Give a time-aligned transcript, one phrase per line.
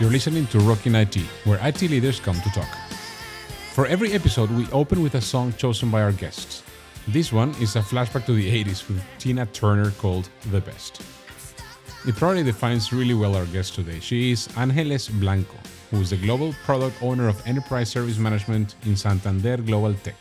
[0.00, 2.68] You're listening to Rockin' IT, where IT leaders come to talk.
[3.74, 6.62] For every episode, we open with a song chosen by our guests.
[7.06, 11.02] This one is a flashback to the 80s with Tina Turner called The Best.
[12.06, 14.00] It probably defines really well our guest today.
[14.00, 15.58] She is Angeles Blanco,
[15.90, 20.16] who is the global product owner of Enterprise Service Management in Santander Global Tech.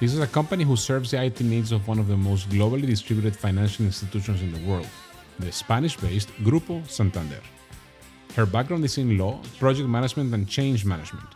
[0.00, 2.86] This is a company who serves the IT needs of one of the most globally
[2.86, 4.88] distributed financial institutions in the world,
[5.38, 7.42] the Spanish based Grupo Santander.
[8.34, 11.28] Her background is in law, project management, and change management,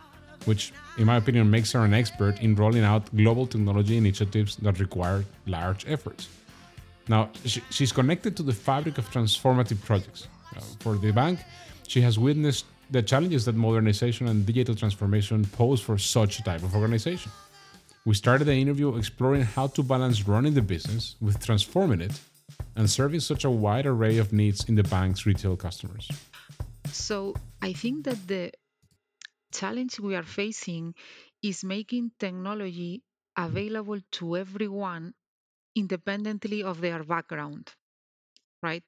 [0.47, 4.81] which, in my opinion, makes her an expert in rolling out global technology initiatives that
[4.81, 6.31] require large efforts.
[7.07, 7.29] Now,
[7.69, 10.27] she's connected to the fabric of transformative projects.
[10.57, 11.39] Uh, for the bank,
[11.87, 16.63] she has witnessed the challenges that modernization and digital transformation pose for such a type
[16.63, 17.31] of organization.
[18.07, 22.21] We started the interview exploring how to balance running the business with transforming it
[22.77, 26.07] and serving such a wide array of needs in the bank's retail customers.
[26.93, 28.53] So I think that the
[29.55, 30.95] challenge we are facing
[31.43, 33.03] is making technology
[33.39, 35.15] available to everyone
[35.75, 37.73] independently of their background
[38.65, 38.85] right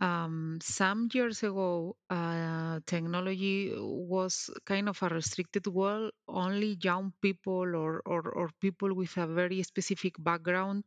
[0.00, 7.76] um, some years ago uh, technology was kind of a restricted world only young people
[7.84, 10.84] or, or, or people with a very specific background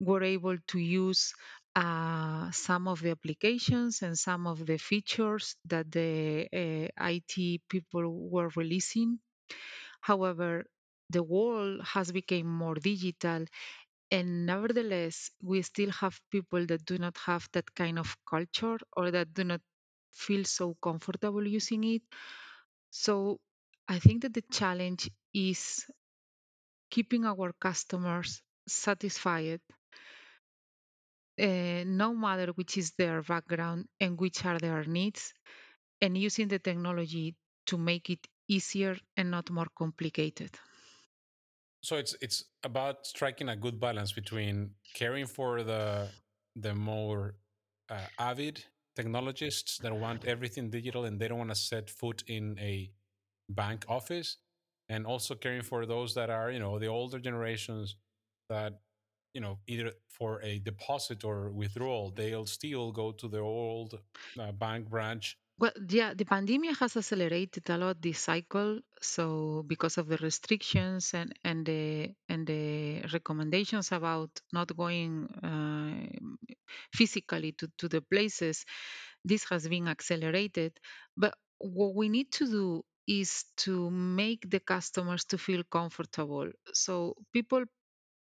[0.00, 1.34] were able to use
[1.74, 8.28] uh, some of the applications and some of the features that the uh, IT people
[8.30, 9.18] were releasing.
[10.00, 10.64] However,
[11.10, 13.46] the world has become more digital
[14.10, 19.10] and nevertheless we still have people that do not have that kind of culture or
[19.10, 19.60] that do not
[20.12, 22.02] feel so comfortable using it.
[22.90, 23.40] So
[23.88, 25.86] i think that the challenge is
[26.90, 29.60] keeping our customers satisfied
[31.40, 35.32] uh, no matter which is their background and which are their needs
[36.02, 37.36] and using the technology
[37.66, 40.50] to make it easier and not more complicated
[41.86, 46.08] So it's it's about striking a good balance between caring for the
[46.56, 47.36] the more
[47.88, 48.64] uh, avid
[48.96, 52.90] technologists that want everything digital and they don't want to set foot in a
[53.48, 54.38] bank office,
[54.88, 57.94] and also caring for those that are you know the older generations
[58.48, 58.80] that
[59.32, 64.00] you know either for a deposit or withdrawal they'll still go to the old
[64.40, 65.38] uh, bank branch.
[65.58, 68.80] Well, yeah, the pandemic has accelerated a lot this cycle.
[69.00, 75.12] So because of the restrictions and and the and the recommendations about not going
[75.50, 76.36] uh,
[76.94, 78.64] physically to, to the places,
[79.24, 80.72] this has been accelerated.
[81.16, 86.50] But what we need to do is to make the customers to feel comfortable.
[86.74, 87.64] So people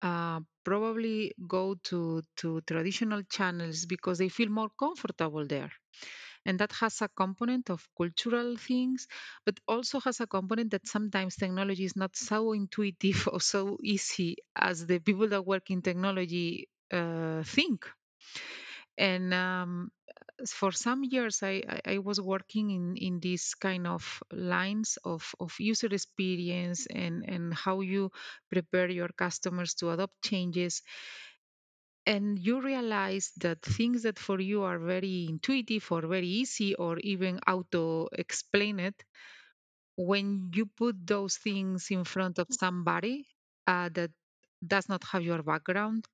[0.02, 5.72] uh, probably go to to traditional channels because they feel more comfortable there
[6.46, 9.06] and that has a component of cultural things
[9.44, 14.36] but also has a component that sometimes technology is not so intuitive or so easy
[14.56, 17.86] as the people that work in technology uh, think.
[18.98, 19.90] And um,
[20.48, 25.54] for some years I, I was working in, in these kind of lines of, of
[25.58, 28.10] user experience and, and how you
[28.50, 30.82] prepare your customers to adopt changes
[32.12, 36.98] and you realize that things that for you are very intuitive or very easy or
[37.00, 38.98] even auto explain it
[39.96, 43.26] when you put those things in front of somebody
[43.66, 44.10] uh, that
[44.66, 46.06] does not have your background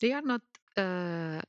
[0.00, 0.42] they are not
[0.76, 1.40] uh,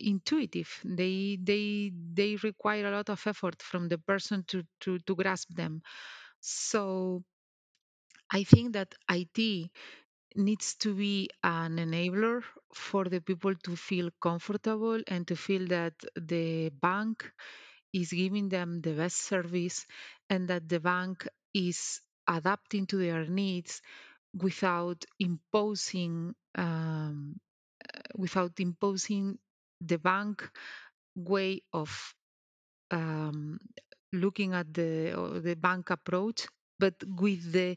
[0.00, 0.68] intuitive.
[0.84, 5.50] They they they require a lot of effort from the person to to, to grasp
[5.54, 5.82] them.
[6.40, 7.24] So
[8.30, 9.70] i think that it
[10.36, 12.42] needs to be an enabler
[12.74, 17.30] for the people to feel comfortable and to feel that the bank
[17.92, 19.86] is giving them the best service
[20.30, 23.82] and that the bank is adapting to their needs
[24.34, 27.38] without imposing um,
[28.16, 29.38] without imposing
[29.80, 30.48] the bank
[31.16, 32.14] way of
[32.90, 33.58] um,
[34.12, 36.46] looking at the or the bank approach
[36.78, 37.76] but with the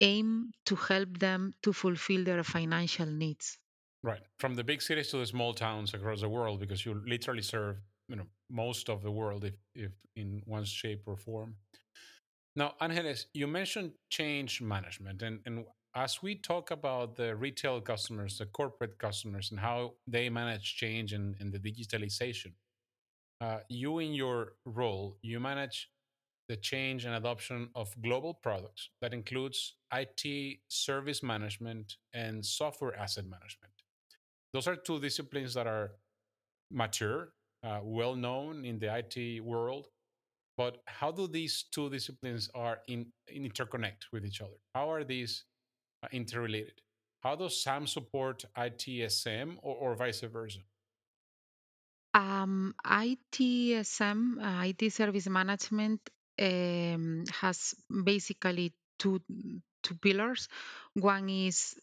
[0.00, 3.58] aim to help them to fulfill their financial needs.
[4.02, 4.22] Right.
[4.38, 7.76] From the big cities to the small towns across the world, because you literally serve,
[8.08, 11.56] you know, most of the world if, if in one shape or form.
[12.54, 15.22] Now, Angeles, you mentioned change management.
[15.22, 15.64] And, and
[15.94, 21.12] as we talk about the retail customers, the corporate customers, and how they manage change
[21.12, 22.52] and, the digitalization,
[23.40, 25.88] uh, you in your role, you manage
[26.48, 33.24] the change and adoption of global products that includes IT service management and software asset
[33.24, 33.72] management.
[34.52, 35.92] Those are two disciplines that are
[36.70, 39.88] mature, uh, well known in the IT world.
[40.56, 44.58] But how do these two disciplines are in, interconnect with each other?
[44.74, 45.44] How are these
[46.02, 46.80] uh, interrelated?
[47.22, 50.60] How does SAM support ITSM or, or vice versa?
[52.14, 56.00] Um, ITSM, uh, IT Service Management,
[56.38, 57.74] um, has
[58.04, 59.20] basically two
[59.82, 60.48] two pillars.
[60.94, 61.74] One is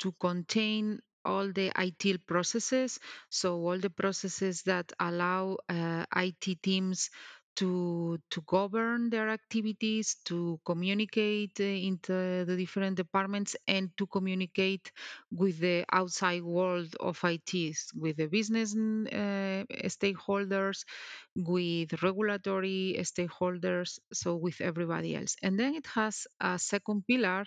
[0.00, 2.98] to contain all the IT processes,
[3.28, 7.10] so all the processes that allow uh, IT teams
[7.58, 14.92] to to govern their activities, to communicate uh, into the different departments, and to communicate
[15.32, 20.84] with the outside world of ITs, with the business uh, stakeholders,
[21.34, 25.34] with regulatory stakeholders, so with everybody else.
[25.42, 27.44] And then it has a second pillar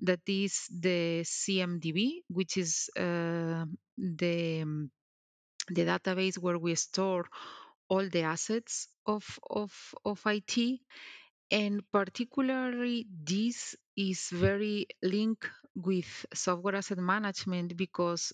[0.00, 3.64] that is the CMDB, which is uh,
[3.98, 4.90] the um,
[5.68, 7.26] the database where we store
[7.90, 9.72] all the assets of of
[10.06, 10.80] of IT,
[11.50, 18.32] and particularly this is very linked with software asset management because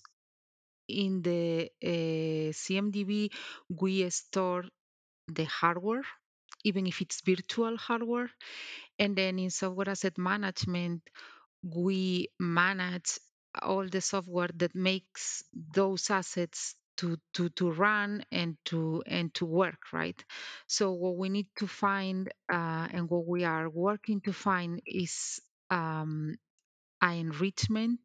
[0.87, 3.31] in the uh, CMDB
[3.69, 4.65] we store
[5.27, 6.03] the hardware
[6.63, 8.29] even if it's virtual hardware
[8.99, 11.01] and then in software asset management
[11.63, 13.19] we manage
[13.61, 19.45] all the software that makes those assets to, to, to run and to and to
[19.45, 20.23] work right?
[20.67, 25.39] So what we need to find uh, and what we are working to find is
[25.71, 26.35] um,
[27.01, 27.99] an enrichment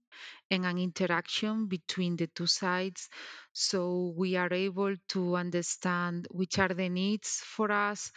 [0.50, 3.08] and an interaction between the two sides.
[3.52, 8.12] So we are able to understand which are the needs for us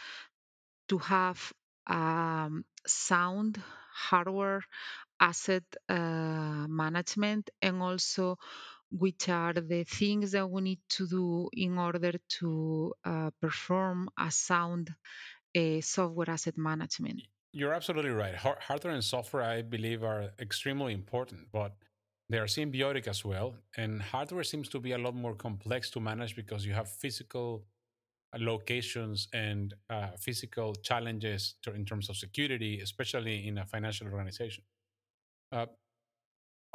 [0.90, 1.54] to have
[1.88, 3.62] um, sound
[3.94, 4.62] hardware
[5.20, 8.38] asset uh, management and also
[8.92, 14.32] which are the things that we need to do in order to uh, perform a
[14.32, 14.94] sound
[15.56, 17.22] uh, software asset management.
[17.52, 18.36] You're absolutely right.
[18.36, 21.74] Hardware and software, I believe, are extremely important, but
[22.30, 23.56] they are symbiotic as well.
[23.78, 27.64] And hardware seems to be a lot more complex to manage because you have physical
[28.34, 34.64] uh, locations and uh, physical challenges in terms of security, especially in a financial organization.
[35.52, 35.68] Uh,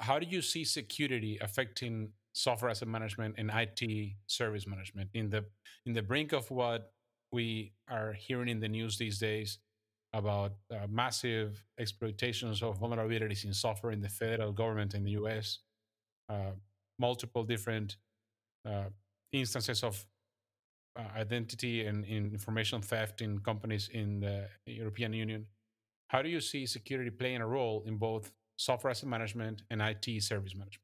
[0.01, 5.45] how do you see security affecting software asset management and IT service management in the
[5.87, 6.93] in the brink of what
[7.33, 9.59] we are hearing in the news these days
[10.13, 15.61] about uh, massive exploitations of vulnerabilities in software in the federal government in the US,
[16.29, 16.53] uh,
[16.99, 17.97] multiple different
[18.67, 18.89] uh,
[19.33, 20.05] instances of
[20.99, 25.47] uh, identity and in information theft in companies in the European Union.
[26.09, 30.23] How do you see security playing a role in both software asset management and IT
[30.23, 30.83] service management?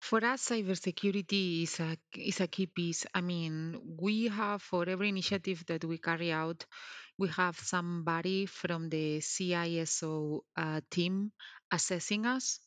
[0.00, 3.04] For us, cybersecurity is a is a key piece.
[3.14, 6.64] I mean, we have for every initiative that we carry out,
[7.18, 11.32] we have somebody from the CISO uh, team
[11.70, 12.60] assessing us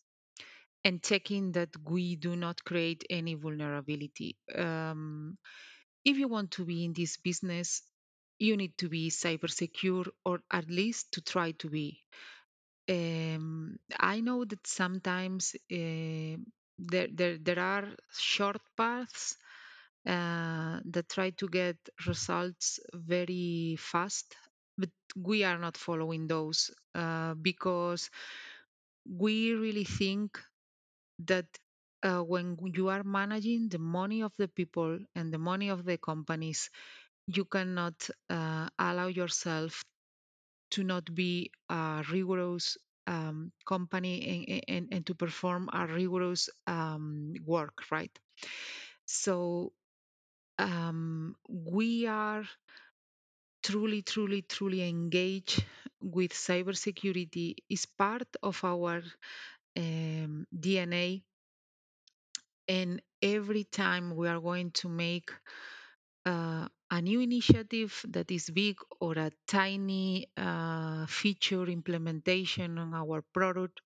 [0.86, 4.38] and checking that we do not create any vulnerability.
[4.54, 5.38] Um,
[6.06, 7.82] if you want to be in this business,
[8.38, 12.04] you need to be cyber secure or at least to try to be.
[12.90, 16.36] Um, I know that sometimes uh,
[16.78, 17.88] there, there there are
[18.18, 19.38] short paths
[20.08, 24.36] uh, that try to get results very fast,
[24.78, 28.10] but we are not following those uh, because
[29.06, 30.40] we really think
[31.20, 31.48] that
[32.04, 35.98] uh, when you are managing the money of the people and the money of the
[35.98, 36.70] companies,
[37.28, 39.84] you cannot uh, allow yourself
[40.74, 42.78] to not be a rigorous
[43.08, 44.16] um, company
[44.50, 48.12] and, and, and to perform a rigorous um, work, right?
[49.06, 49.74] So
[50.60, 52.46] um, we are
[53.64, 55.66] truly, truly, truly engaged
[56.02, 57.56] with cybersecurity.
[57.70, 59.02] is part of our
[59.78, 61.24] um, DNA
[62.68, 65.32] And every time we are going to make
[66.26, 73.22] uh, a new initiative that is big or a tiny uh, feature implementation on our
[73.34, 73.82] product,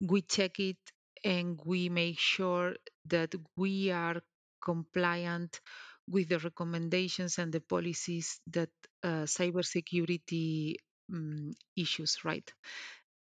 [0.00, 0.76] we check it
[1.24, 2.74] and we make sure
[3.06, 4.20] that we are
[4.62, 5.60] compliant
[6.08, 8.70] with the recommendations and the policies that
[9.02, 10.76] uh, cybersecurity
[11.12, 12.52] um, issues, right?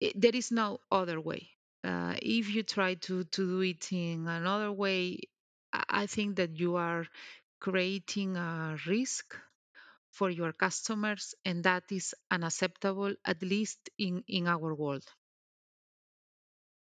[0.01, 1.49] it, there is no other way.
[1.85, 5.19] Uh, if you try to, to do it in another way,
[5.73, 7.07] I think that you are
[7.61, 9.35] creating a risk
[10.11, 15.05] for your customers, and that is unacceptable, at least in, in our world.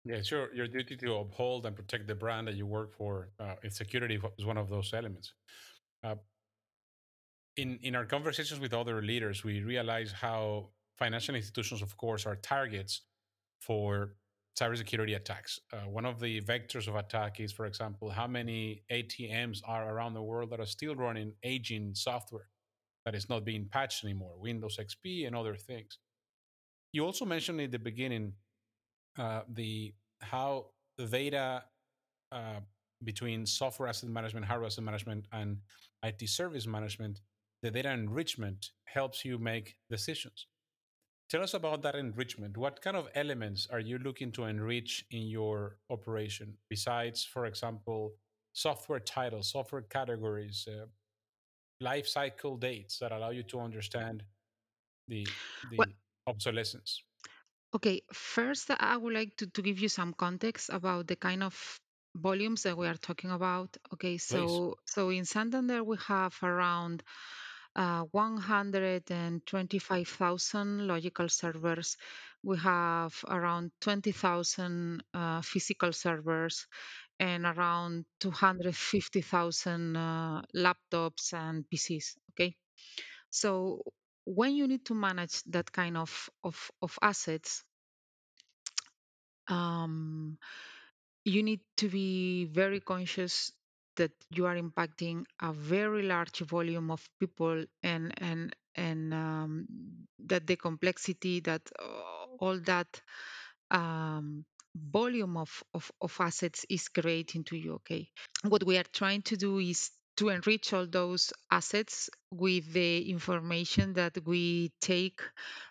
[0.06, 0.54] Yeah, sure.
[0.54, 3.30] your, duty to uphold and protect the brand that you work for.
[3.40, 5.34] Uh, security is one of those elements.
[6.04, 6.16] Uh,
[7.56, 12.36] in, in our conversations with other leaders, we realize how financial institutions, of course, are
[12.36, 13.02] targets
[13.60, 14.16] for
[14.60, 15.60] cybersecurity attacks.
[15.72, 20.14] Uh, one of the vectors of attack is, for example, how many ATMs are around
[20.14, 22.50] the world that are still running aging software
[23.06, 25.98] that is not being patched anymore, Windows XP and other things.
[26.92, 28.34] You also mentioned in the beginning
[29.18, 30.68] uh, the how
[30.98, 31.64] the data
[32.32, 32.60] uh,
[33.04, 35.58] between software asset management, hardware asset management, and
[36.04, 37.20] IT service management,
[37.62, 40.48] the data enrichment helps you make decisions.
[41.34, 42.58] Tell us about that enrichment.
[42.58, 48.18] What kind of elements are you looking to enrich in your operation besides, for example,
[48.54, 50.86] software titles, software categories, uh,
[51.80, 54.24] life cycle dates that allow you to understand
[55.08, 55.26] the
[55.78, 55.96] Well, the
[56.28, 57.04] obsolescence?
[57.76, 61.80] okay, first I would like to, to give you some context about the kind of
[62.16, 63.76] volumes that we are talking about.
[63.94, 64.62] Okay, Please.
[64.62, 67.04] so so in Santander we have around
[67.76, 71.98] uh, 125,000 logical servers.
[72.44, 76.68] We have around 20,000 uh, physical servers
[77.20, 82.16] and around 250,000 uh, laptops and PCs.
[82.32, 82.56] Okay,
[83.30, 83.84] so
[84.26, 87.64] when you need to manage that kind of of, of assets,
[89.48, 90.38] um,
[91.26, 93.52] you need to be very conscious
[93.96, 99.68] that you are impacting a very large volume of people and and and um,
[100.20, 103.02] that the complexity that uh, all that
[103.72, 104.46] um,
[104.76, 108.08] volume of, of, of assets is creating to you okay
[108.48, 113.94] what we are trying to do is to enrich all those assets with the information
[113.94, 115.22] that we take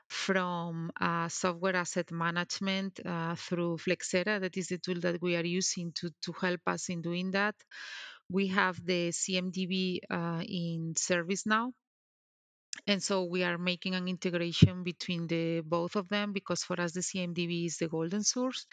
[0.09, 4.41] from uh, software asset management uh, through Flexera.
[4.41, 7.55] That is the tool that we are using to, to help us in doing that.
[8.33, 11.73] We have the CMDB uh, in ServiceNow.
[12.87, 16.93] And so we are making an integration between the both of them because for us
[16.93, 18.67] the CMDB is the golden source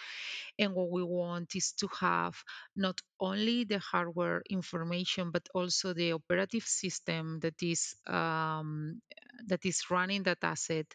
[0.59, 2.35] and what we want is to have
[2.75, 9.01] not only the hardware information, but also the operative system that is um,
[9.47, 10.85] that is running that asset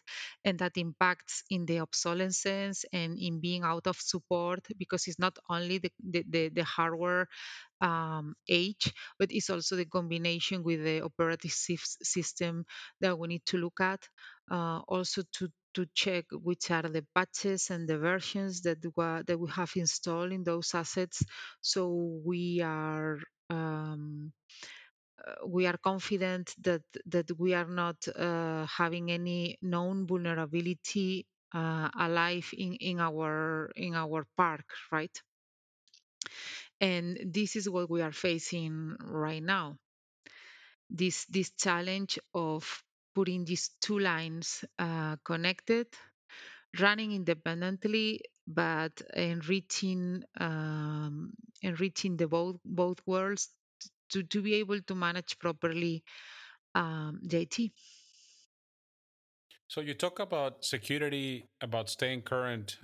[0.43, 5.37] and that impacts in the obsolescence and in being out of support because it's not
[5.49, 7.27] only the, the, the, the hardware
[7.81, 12.65] um, age, but it's also the combination with the operative system
[13.01, 14.07] that we need to look at.
[14.49, 18.79] Uh, also to to check which are the patches and the versions that
[19.27, 21.23] that we have installed in those assets,
[21.61, 23.17] so we are
[23.49, 24.31] um,
[25.25, 31.89] uh, we are confident that that we are not uh, having any known vulnerability uh,
[31.99, 35.15] alive in in our in our park, right?
[36.79, 39.77] And this is what we are facing right now.
[40.89, 42.83] This this challenge of
[43.15, 45.87] putting these two lines uh, connected
[46.79, 51.31] running independently but enriching um,
[51.61, 53.49] enriching the both both worlds
[54.09, 56.03] to, to be able to manage properly
[56.75, 57.71] um, the IT.
[59.67, 62.77] So you talk about security, about staying current.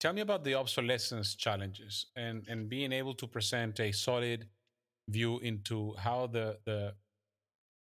[0.00, 4.48] Tell me about the obsolescence challenges and and being able to present a solid
[5.08, 6.94] view into how the the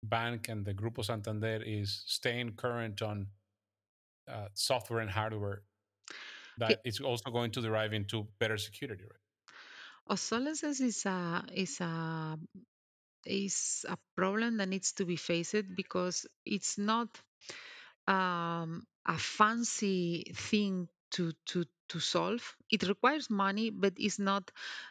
[0.04, 3.28] bank and the Grupo Santander is staying current on
[4.30, 5.64] uh, software and hardware
[6.58, 9.22] that is also going to derive into better security, right?
[10.10, 12.38] obsolescence is a is a
[13.26, 17.08] is a problem that needs to be faced because it's not
[18.08, 22.56] um, a fancy thing to to to solve.
[22.70, 24.50] It requires money, but it's not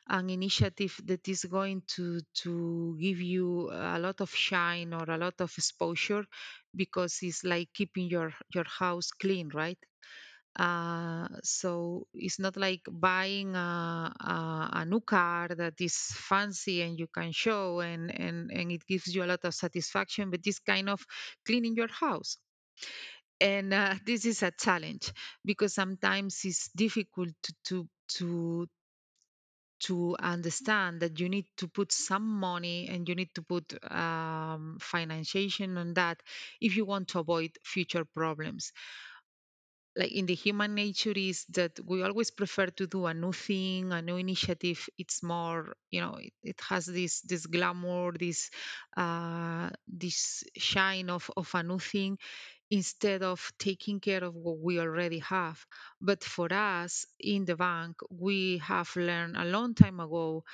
[0.09, 5.19] an initiative that is going to to give you a lot of shine or a
[5.19, 6.25] lot of exposure
[6.75, 9.79] because it's like keeping your your house clean, right?
[10.57, 16.99] Uh, so it's not like buying a, a, a new car that is fancy and
[16.99, 20.59] you can show and, and, and it gives you a lot of satisfaction, but it's
[20.59, 21.07] kind of
[21.47, 22.39] cleaning your house
[23.41, 25.13] and uh, this is a challenge
[25.45, 28.69] because sometimes it's difficult to to to
[29.81, 34.77] to understand that you need to put some money and you need to put um,
[34.81, 36.23] financiation on that
[36.61, 38.73] if you want to avoid future problems.
[39.97, 43.93] Like in the human nature is that we always prefer to do a new thing
[43.93, 44.89] a new initiative.
[44.97, 48.51] It's more you know it, it has this this glamour this
[48.97, 52.19] uh this shine of of a new thing
[52.71, 55.65] instead of taking care of what we already have.
[56.00, 60.45] But for us in the bank we have learned a long time ago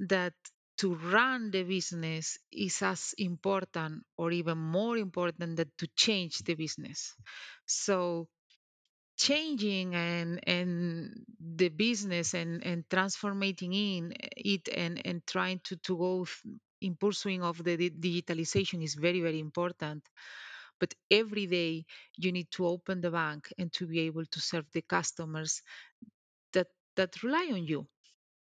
[0.00, 0.34] that
[0.78, 6.54] to run the business is as important or even more important than to change the
[6.54, 7.14] business.
[7.66, 8.28] So
[9.18, 15.96] changing and and the business and and transforming in it and and trying to to
[15.98, 16.26] go
[16.80, 20.02] in pursuing of the di- digitalization is very very important
[20.80, 21.84] but every day
[22.16, 25.62] you need to open the bank and to be able to serve the customers
[26.52, 27.86] that that rely on you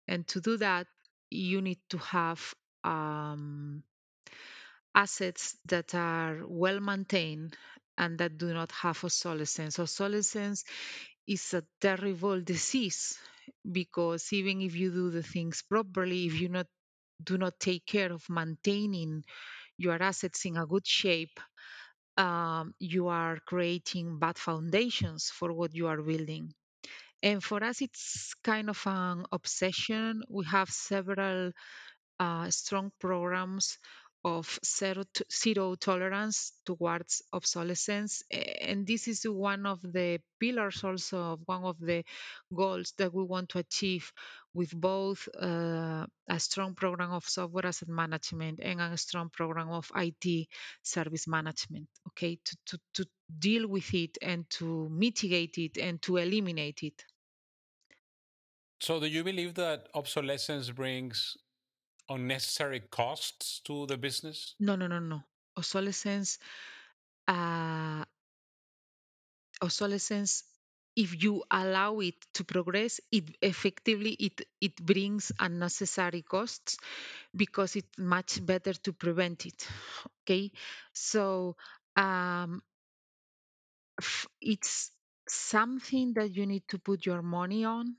[0.08, 0.88] and to do that
[1.32, 2.54] you need to have
[2.84, 3.84] um,
[4.96, 7.56] assets that are well maintained
[7.98, 9.80] and that do not have obsolescence.
[9.80, 10.64] Obsolescence
[11.28, 13.18] is a terrible disease
[13.72, 16.68] because even if you do the things properly, if you not
[17.24, 19.24] do not take care of maintaining
[19.78, 21.40] your assets in a good shape,
[22.20, 26.54] um, you are creating bad foundations for what you are building.
[27.24, 30.24] And for us, it's kind of an obsession.
[30.30, 31.52] We have several
[32.20, 33.78] uh, strong programs
[34.24, 38.24] of zero, to, zero tolerance towards obsolescence.
[38.30, 42.04] And this is one of the pillars, also, of one of the
[42.54, 44.12] goals that we want to achieve
[44.54, 49.90] with both uh, a strong program of software asset management and a strong program of
[49.96, 50.48] IT
[50.84, 53.06] service management, okay, to, to, to
[53.38, 57.06] deal with it and to mitigate it and to eliminate it.
[58.82, 61.38] So, do you believe that obsolescence brings
[62.10, 64.56] unnecessary costs to the business?
[64.60, 65.24] No, no, no, no.
[65.58, 66.40] Obsolescence
[67.28, 68.04] uh,
[69.62, 70.44] obsolescence
[70.96, 76.78] if you allow it to progress it effectively it it brings unnecessary costs
[77.36, 79.68] because it's much better to prevent it
[80.22, 80.52] okay
[80.94, 81.56] so
[81.96, 82.62] um
[84.42, 84.92] it's
[85.28, 87.96] something that you need to put your money on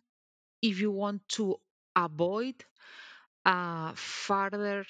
[0.62, 1.56] if you want to
[1.94, 2.54] avoid
[3.44, 4.84] uh, further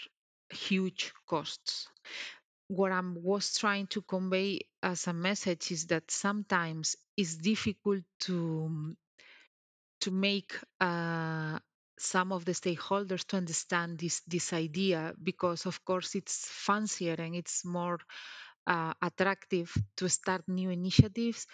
[0.50, 1.88] huge costs.
[2.68, 8.96] What I was trying to convey as a message is that sometimes it's difficult to
[10.00, 11.58] to make uh,
[11.98, 17.34] some of the stakeholders to understand this this idea because of course it's fancier and
[17.36, 17.98] it's more
[18.66, 21.46] uh, attractive to start new initiatives.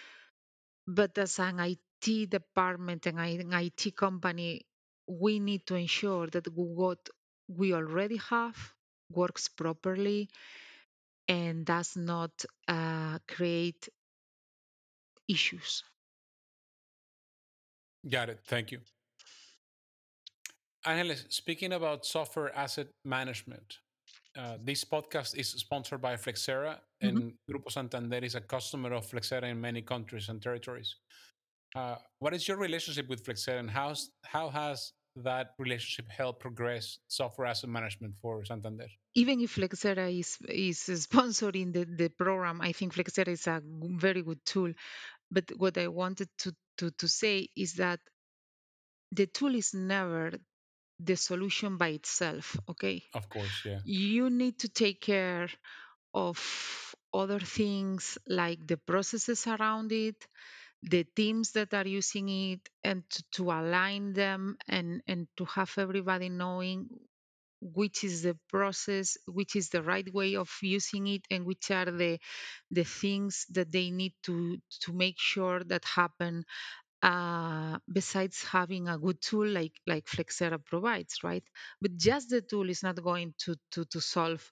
[0.87, 4.67] But as an IT department and an IT company
[5.07, 7.09] we need to ensure that what
[7.49, 8.57] we already have
[9.11, 10.29] works properly
[11.29, 13.89] and does not uh, create
[15.29, 15.83] issues.
[18.09, 18.41] Got it.
[18.47, 18.81] Thank you.
[20.85, 23.79] Angeles, speaking about software asset management,
[24.37, 27.09] uh, this podcast is sponsored by Flexera, Mhm.
[27.09, 30.97] and Grupo Santander is a customer of Flexera in many countries and territories.
[31.77, 36.99] Uh, what is your relationship with Flexera, and how's, how has that relationship helped progress
[37.09, 38.87] software asset management for Santander?
[39.15, 44.23] Even if Flexera is is sponsoring the, the program, I think Flexera is a very
[44.23, 44.73] good tool.
[45.31, 48.01] But what I wanted to, to, to say is that
[49.13, 50.33] the tool is never
[51.01, 52.57] the solution by itself.
[52.69, 53.03] Okay.
[53.15, 53.81] Of course, yeah.
[53.85, 55.49] You need to take care
[56.15, 60.27] of other things like the processes around it,
[60.87, 65.73] the teams that are using it, and to, to align them and, and to have
[65.79, 66.89] everybody knowing
[67.61, 71.87] which is the process, which is the right way of using it, and which are
[71.87, 72.19] the
[72.71, 76.45] the things that they need to to make sure that happen
[77.03, 81.45] uh, besides having a good tool like like Flexera provides, right?
[81.81, 84.43] But just the tool is not going to to to solve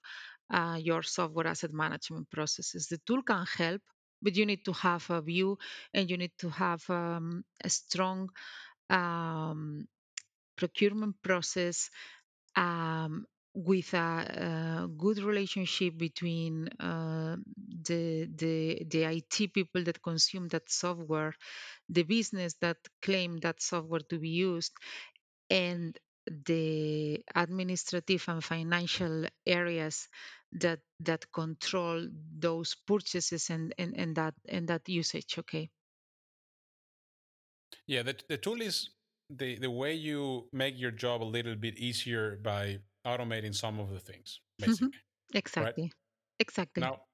[0.51, 2.88] uh, your software asset management processes.
[2.88, 3.83] The tool can help,
[4.24, 5.58] but you need to have a view
[5.94, 8.30] and you need to have um, a strong
[8.90, 9.87] um,
[10.56, 11.90] procurement process
[12.56, 17.37] um, with a, a good relationship between uh,
[17.88, 21.34] the, the the IT people that consume that software,
[21.88, 24.72] the business that claim that software to be used,
[25.50, 25.98] and
[26.46, 30.08] the administrative and financial areas
[30.54, 35.38] that that control those purchases and, and, and that and that usage.
[35.38, 35.70] Okay.
[37.86, 38.90] Yeah, the, the tool is
[39.30, 43.90] the, the way you make your job a little bit easier by automating some of
[43.90, 44.90] the things, Mhm.
[44.90, 45.00] basically,
[45.58, 45.74] right?
[45.74, 45.90] Exactly.
[46.38, 46.90] Exactly.
[46.90, 47.06] Now,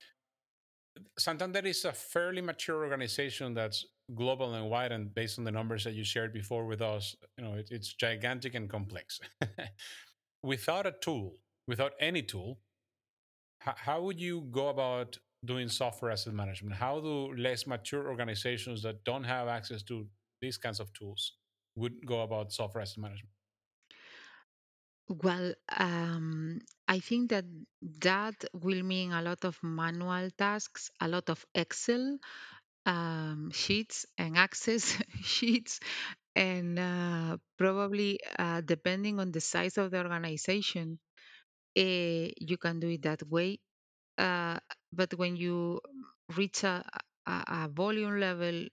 [1.19, 5.85] Santander is a fairly mature organization that's global and wide, and based on the numbers
[5.85, 9.21] that you shared before with us, you know, it, it's gigantic and complex.
[10.43, 12.61] without a tool, without any tool,
[13.61, 16.75] how, would you go about doing software asset management?
[16.75, 20.07] How do less mature organizations that don't have access to
[20.41, 21.35] these kinds of tools
[21.77, 23.31] would go about software asset management?
[25.09, 27.45] Well, um, I think that
[28.01, 32.19] that will mean a lot of manual tasks, a lot of Excel
[32.87, 35.81] um, sheets and Access sheets,
[36.37, 40.99] and uh, probably uh, depending on the size of the organization,
[41.77, 43.61] eh, you can do it that way.
[44.19, 44.59] Uh,
[44.93, 45.81] but when you
[46.37, 46.85] reach a,
[47.27, 48.67] a, a volume level,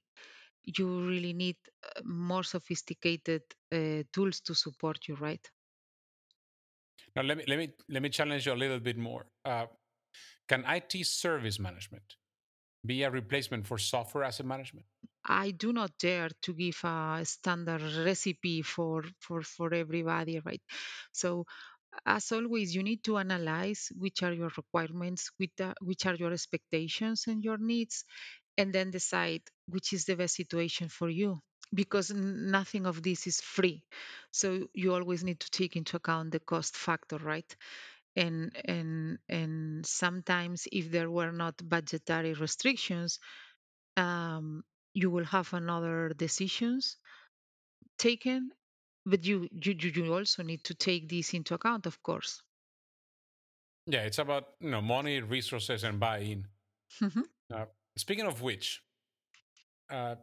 [0.63, 5.49] you really need uh, more sophisticated uh, tools to support you, right?
[7.15, 9.25] Now, let me let me let me challenge you a little bit more.
[9.43, 9.67] Uh,
[10.47, 12.15] can IT service management
[12.85, 14.85] be a replacement for software asset management?
[15.25, 20.61] I do not dare to give a standard recipe for for for everybody, right?
[21.11, 21.45] So
[22.05, 26.31] as always, you need to analyze which are your requirements, which are, which are your
[26.33, 28.03] expectations and your needs,
[28.57, 31.39] and then decide which is the best situation for you.
[31.73, 33.83] Because nothing of this is free,
[34.31, 37.55] so you always need to take into account the cost factor, right?
[38.15, 43.19] And and and sometimes, if there were not budgetary restrictions,
[43.97, 46.97] um, you will have another decisions
[47.97, 48.51] taken
[49.09, 52.43] but you, you you also need to take this into account of course
[53.85, 56.47] Yeah, it's about you know money, resources, and buy-in.
[57.01, 57.23] Mhm.
[57.53, 57.65] Uh,
[57.97, 58.81] speaking of which,
[59.89, 60.15] uh,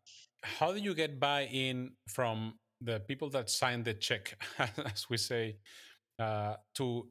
[0.43, 5.59] how do you get buy-in from the people that sign the check, as we say,
[6.19, 7.11] uh, to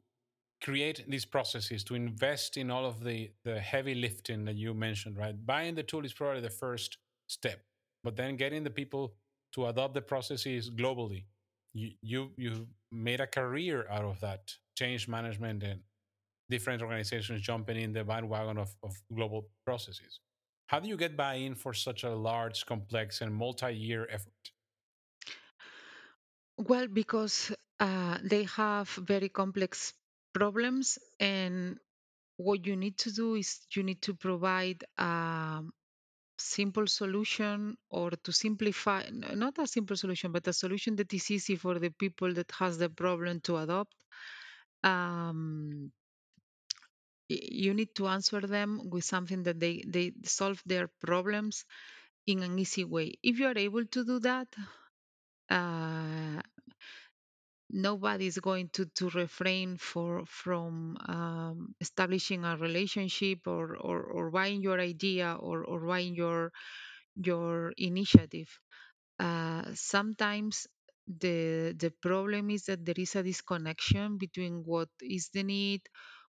[0.62, 5.16] create these processes, to invest in all of the the heavy lifting that you mentioned?
[5.18, 7.64] Right, buying the tool is probably the first step,
[8.04, 9.16] but then getting the people
[9.54, 11.26] to adopt the processes globally.
[11.74, 15.80] You you you made a career out of that change management and
[16.48, 20.20] different organizations jumping in the bandwagon of, of global processes.
[20.66, 24.32] How do you get buy in for such a large, complex, and multi year effort?
[26.58, 29.92] well because uh, they have very complex
[30.32, 31.78] problems and
[32.36, 35.62] what you need to do is you need to provide a
[36.44, 41.30] simple solution or to simplify n- not a simple solution but a solution that is
[41.30, 43.94] easy for the people that has the problem to adopt
[44.84, 45.92] um,
[47.28, 51.64] you need to answer them with something that they they solve their problems
[52.26, 53.14] in an easy way.
[53.22, 54.48] If you are able to do that
[55.50, 56.40] uh,
[57.74, 64.30] nobody is going to, to refrain for from um, establishing a relationship or, or, or
[64.30, 66.52] buying your idea or, or buying your
[67.16, 68.48] your initiative.
[69.18, 70.66] Uh, sometimes
[71.06, 75.82] the the problem is that there is a disconnection between what is the need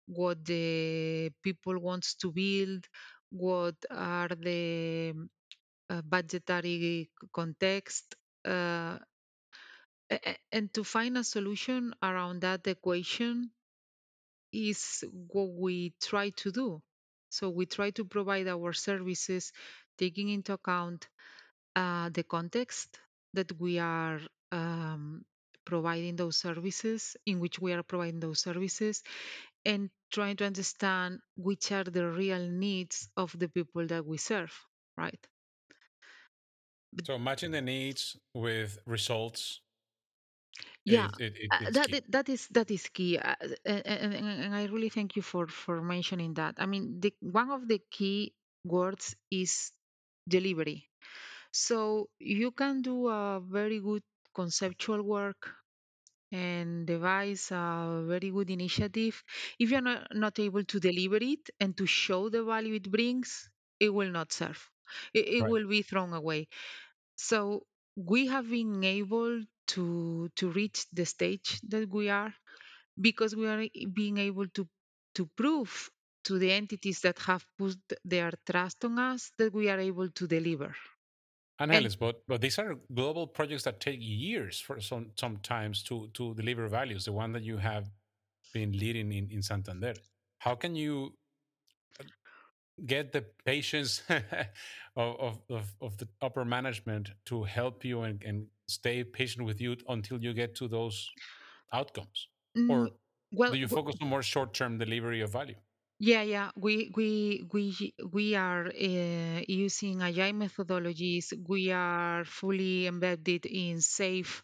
[0.07, 2.85] what the people wants to build
[3.31, 5.15] what are the
[5.91, 8.99] uh, budgetary context uh,
[10.51, 13.51] and to find a solution around that equation
[14.53, 16.83] is what we try to do
[17.31, 19.53] so we try to provide our services
[19.99, 21.09] taking into account
[21.77, 22.99] uh, the context
[23.35, 24.21] that we are
[24.51, 25.25] um,
[25.65, 29.03] providing those services, in which we are providing those services,
[29.65, 34.53] and trying to understand which are the real needs of the people that we serve,
[34.97, 35.27] right?
[37.05, 39.61] So matching the needs with results
[40.85, 41.95] yeah, it, it, uh, it's that key.
[41.95, 45.47] i- that is that is key, uh, and, and, and I really thank you for
[45.47, 46.57] for mentioning that.
[46.59, 49.73] I mean, the one of the key words is
[50.29, 50.89] delivery.
[51.53, 54.03] So you can do a very good
[54.35, 55.51] conceptual work
[56.33, 59.23] and devise a very good initiative.
[59.59, 63.49] If you're not, not able to deliver it and to show the value it brings,
[63.81, 64.71] it will not serve.
[65.15, 65.49] It, it Right.
[65.49, 66.49] will be thrown away.
[67.17, 67.67] So
[67.97, 72.33] we have been able to to reach the stage that we are
[73.01, 74.69] because we are being able to
[75.15, 75.91] to prove
[76.25, 80.27] to the entities that have put their trust on us that we are able to
[80.27, 80.75] deliver.
[81.59, 86.35] And but but these are global projects that take years for some sometimes to to
[86.35, 87.05] deliver values.
[87.05, 87.91] The one that you have
[88.53, 89.95] been leading in, in Santander.
[90.39, 91.15] How can you
[92.87, 94.03] get the patience
[94.97, 99.77] of, of, of, the upper management to help you and, and stay patient with you
[99.89, 101.11] until you get to those
[101.73, 102.29] outcomes?
[102.57, 102.91] mm, Or
[103.33, 105.57] well, do you focus on more short term delivery of value?
[105.99, 106.51] Yeah, yeah.
[106.57, 111.33] We we we we are uh, using agile methodologies.
[111.49, 114.43] We are fully embedded in SAFe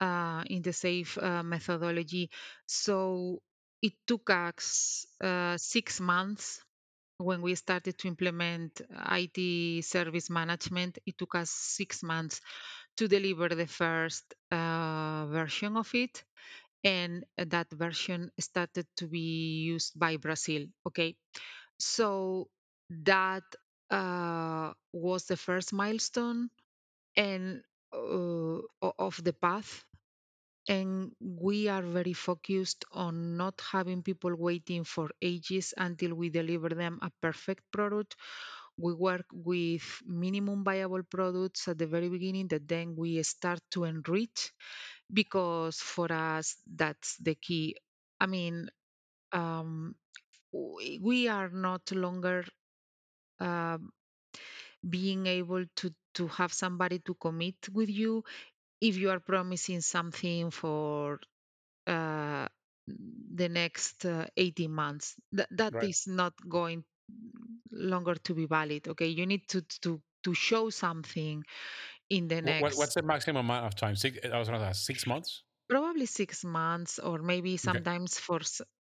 [0.00, 2.30] uh, in the SAFe uh, methodology.
[2.66, 3.42] So
[3.82, 6.63] it took us uh, six months
[7.18, 10.98] when we started to implement IT service management.
[11.06, 12.40] It took us six months
[12.98, 16.24] to deliver the first uh, version of it.
[16.84, 20.66] And that version started to be used by Brazil.
[20.86, 21.16] Okay.
[21.78, 22.48] So
[22.90, 23.44] that
[23.90, 26.50] uh, was the first milestone
[27.16, 28.58] and uh,
[28.98, 29.84] of the path
[30.68, 36.68] and we are very focused on not having people waiting for ages until we deliver
[36.70, 38.16] them a perfect product.
[38.76, 43.84] We work with minimum viable products at the very beginning that then we start to
[43.84, 44.52] enrich
[45.12, 47.76] because for us that's the key.
[48.20, 48.68] I mean
[49.32, 49.94] um,
[50.52, 52.44] we are not longer
[53.40, 53.92] um,
[54.88, 58.22] being able to to have somebody to commit with you
[58.80, 61.20] if you are promising something for
[61.86, 62.48] uh,
[62.86, 65.16] the next uh, 18 months.
[65.32, 65.92] That that Right.
[65.92, 66.84] is not going
[67.72, 68.88] longer to be valid.
[68.88, 71.44] Okay, you need to to to show something
[72.10, 73.96] in the next what what's the maximum amount of time?
[73.96, 75.42] Six, I was going to ask six months.
[75.68, 77.84] probably six months or maybe Okay.
[77.84, 78.40] sometimes for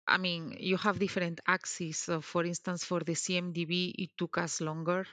[0.07, 1.97] i mean, you have different axes.
[1.99, 5.05] So for instance, for the CMDB, it took us longer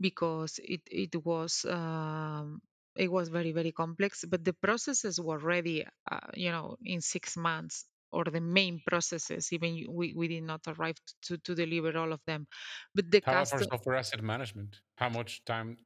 [0.00, 2.62] because it it was um,
[2.96, 7.36] it was very very complex but the processes were ready uh, you know in six
[7.36, 12.12] months or the main processes even we, we did not arrive to, to deliver all
[12.12, 12.46] of them
[12.94, 14.80] but the How about for software asset management?
[14.98, 15.78] How much time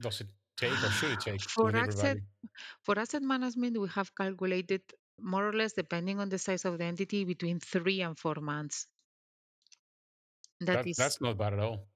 [0.00, 2.26] does it take or should it take for asset value?
[2.84, 4.82] for asset management we have calculated
[5.18, 8.86] more or less depending on the size of the entity between three and four months
[10.60, 11.88] that That is that's not bad at all.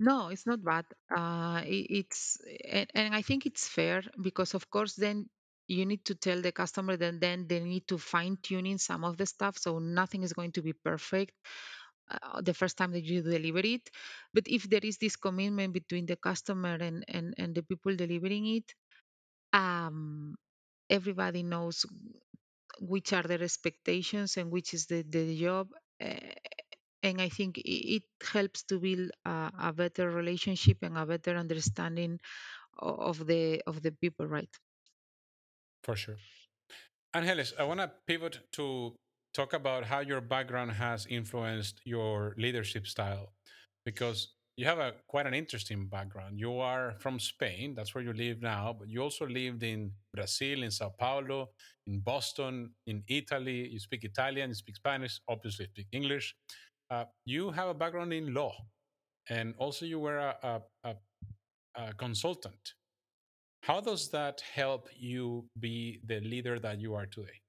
[0.00, 0.84] No, it's not bad.
[1.14, 5.28] Uh, it's and, and I think it's fair because of course then
[5.68, 9.16] you need to tell the customer that then they need to fine tuning some of
[9.16, 11.32] the stuff, so nothing is going to be perfect
[12.10, 13.90] uh, the first time that you deliver it.
[14.34, 18.46] But if there is this commitment between the customer and and, and the people delivering
[18.56, 18.74] it,
[19.52, 20.36] um,
[20.90, 21.86] everybody knows
[22.80, 25.68] which are their expectations and which is the, the job.
[27.04, 32.18] And I think it helps to build a, a better relationship and a better understanding
[32.78, 34.48] of the of the people, right?
[35.84, 36.16] For sure.
[37.12, 38.94] Angeles, I want to pivot to
[39.34, 43.34] talk about how your background has influenced your leadership style
[43.84, 46.38] because you have a quite an interesting background.
[46.38, 50.62] You are from Spain, that's where you live now, but you also lived in Brazil,
[50.62, 51.50] in Sao Paulo,
[51.86, 53.68] in Boston, in Italy.
[53.68, 56.34] You speak Italian, you speak Spanish, obviously speak English.
[56.90, 58.54] Uh, you have a background in law,
[59.28, 60.94] and also you were a, a,
[61.76, 62.74] a, consultant.
[63.62, 67.40] How does that help you be the leader that you are today?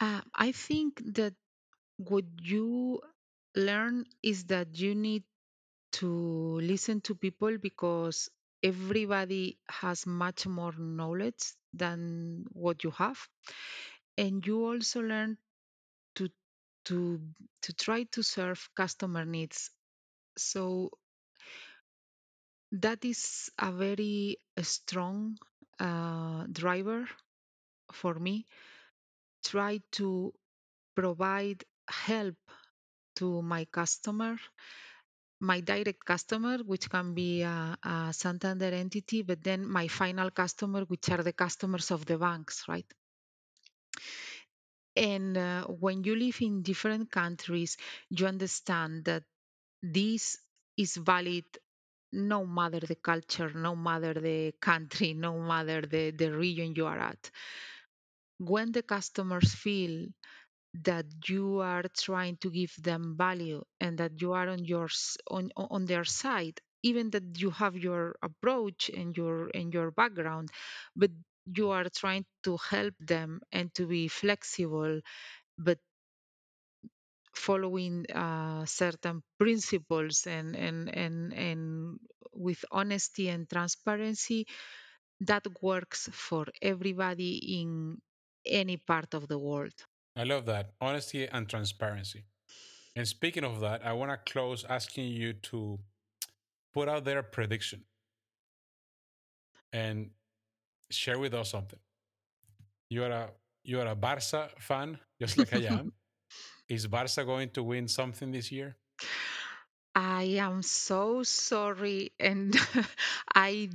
[0.00, 1.34] Uh, I think that
[1.98, 3.00] what you
[3.54, 5.22] learn is that you need
[5.92, 8.28] to listen to people because
[8.62, 13.18] everybody has much more knowledge than what you have,
[14.16, 15.36] and you also learn
[16.16, 16.30] to
[16.84, 17.20] to
[17.62, 19.70] to try to serve customer needs.
[20.38, 20.90] So
[22.72, 25.38] that is a very strong
[25.80, 27.06] uh, driver
[27.92, 28.46] for me.
[29.44, 30.34] Try to
[30.96, 32.36] provide help
[33.16, 34.38] to my customer,
[35.40, 40.82] my direct customer, which can be a, a Santander entity, but then my final customer,
[40.86, 42.86] which are the customers of the banks, right?
[44.96, 47.76] And uh, when you live in different countries,
[48.10, 49.24] you understand that
[49.82, 50.38] this
[50.76, 51.44] is valid
[52.12, 56.98] no matter the culture, no matter the country, no matter the, the region you are
[56.98, 57.30] at.
[58.38, 60.06] When the customers feel
[60.84, 64.88] that you are trying to give them value and that you are on your
[65.30, 70.50] on, on their side, even that you have your approach and your and your background,
[70.96, 71.10] but
[71.46, 75.00] you are trying to help them and to be flexible,
[75.58, 75.78] but
[77.34, 81.98] following uh, certain principles and, and and and
[82.32, 84.46] with honesty and transparency
[85.20, 87.98] that works for everybody in
[88.46, 89.72] any part of the world
[90.16, 92.24] I love that honesty and transparency.
[92.96, 95.80] And speaking of that, I want to close asking you to
[96.72, 97.84] put out their prediction
[99.72, 100.10] and
[100.94, 101.78] share with us something.
[102.88, 103.30] You are a
[103.64, 105.92] you are a Barca fan, just like I am.
[106.68, 108.76] Is Barça going to win something this year?
[109.94, 112.56] I am so sorry, and
[113.34, 113.70] I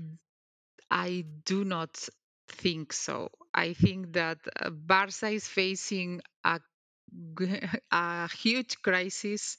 [0.89, 2.09] I do not
[2.49, 3.31] think so.
[3.53, 6.59] I think that uh, Barca is facing a
[7.91, 9.57] a huge crisis,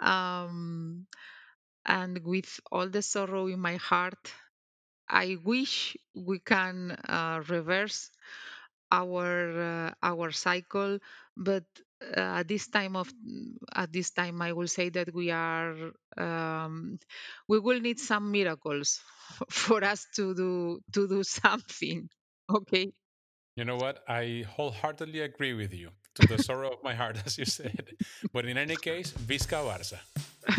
[0.00, 1.06] um,
[1.84, 4.32] and with all the sorrow in my heart,
[5.10, 8.10] I wish we can uh, reverse
[8.92, 10.98] our uh, our cycle
[11.36, 11.64] but
[12.16, 13.08] uh, at this time of
[13.74, 15.74] at this time i will say that we are
[16.16, 16.98] um,
[17.48, 19.00] we will need some miracles
[19.50, 22.08] for us to do to do something
[22.50, 22.92] okay
[23.56, 24.02] You know what?
[24.08, 25.90] I wholeheartedly agree with you.
[26.14, 27.96] To the sorrow of my heart, as you said.
[28.32, 29.98] But in any case, Visca Barça.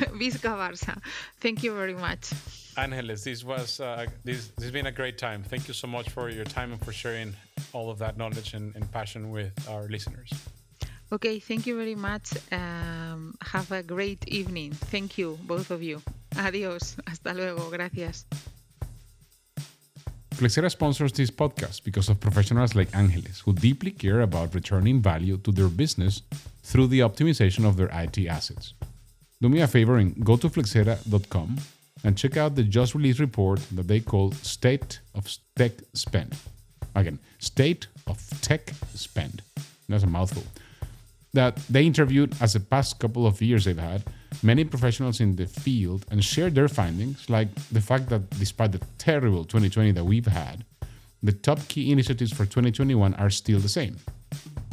[0.20, 0.96] visca barça.
[1.40, 2.34] Thank you very much.
[2.78, 5.44] Angeles, this was uh, this, this has been a great time.
[5.44, 7.36] Thank you so much for your time and for sharing
[7.74, 10.32] all of that knowledge and, and passion with our listeners.
[11.12, 12.32] okay thank you very much.
[12.52, 14.72] Um, have a great evening.
[14.72, 16.02] Thank you both of you.
[16.38, 17.70] Adios hasta luego.
[17.70, 18.26] Gracias.
[20.36, 25.38] Flexera sponsors this podcast because of professionals like Angeles who deeply care about returning value
[25.38, 26.24] to their business
[26.64, 28.74] through the optimization of their IT assets.
[29.42, 31.58] Do me a favor and go to flexera.com
[32.04, 36.36] and check out the just released report that they call State of Tech Spend.
[36.94, 39.42] Again, State of Tech Spend.
[39.90, 40.44] That's a mouthful.
[41.34, 44.04] That they interviewed, as the past couple of years they've had,
[44.44, 48.82] many professionals in the field and shared their findings, like the fact that despite the
[49.00, 50.66] terrible 2020 that we've had,
[51.24, 53.98] the top key initiatives for 2021 are still the same.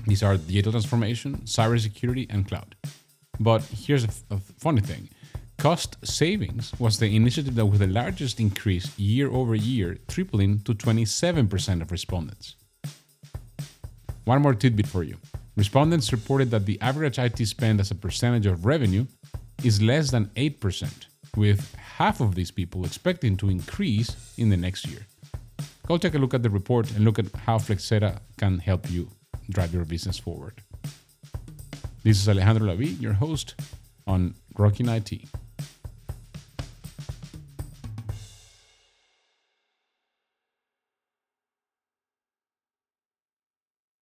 [0.06, 2.74] These are digital transformation, cybersecurity, and cloud.
[3.40, 5.08] But here's a, a funny thing
[5.58, 10.72] cost savings was the initiative that with the largest increase year over year, tripling to
[10.72, 12.54] 27% of respondents.
[14.24, 15.16] One more tidbit for you.
[15.56, 19.06] Respondents reported that the average IT spend as a percentage of revenue
[19.64, 24.86] is less than 8%, with half of these people expecting to increase in the next
[24.86, 25.00] year.
[25.88, 29.10] Go take a look at the report and look at how Flexera can help you
[29.50, 30.62] drive your business forward.
[32.04, 33.54] This is Alejandro Lavi, your host
[34.06, 35.24] on Rocking IT.